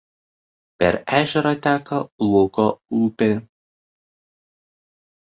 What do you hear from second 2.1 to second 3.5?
Luko upė.